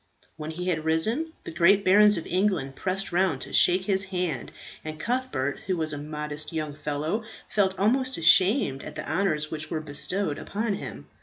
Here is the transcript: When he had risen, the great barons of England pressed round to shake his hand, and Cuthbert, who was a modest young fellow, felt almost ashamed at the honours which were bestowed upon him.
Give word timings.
When 0.35 0.49
he 0.49 0.69
had 0.69 0.83
risen, 0.83 1.31
the 1.43 1.51
great 1.51 1.85
barons 1.85 2.17
of 2.17 2.25
England 2.25 2.75
pressed 2.75 3.11
round 3.11 3.41
to 3.41 3.53
shake 3.53 3.85
his 3.85 4.05
hand, 4.05 4.51
and 4.83 4.99
Cuthbert, 4.99 5.59
who 5.67 5.77
was 5.77 5.93
a 5.93 5.99
modest 5.99 6.51
young 6.51 6.73
fellow, 6.73 7.23
felt 7.47 7.77
almost 7.77 8.17
ashamed 8.17 8.81
at 8.81 8.95
the 8.95 9.07
honours 9.07 9.51
which 9.51 9.69
were 9.69 9.79
bestowed 9.79 10.39
upon 10.39 10.73
him. 10.73 11.05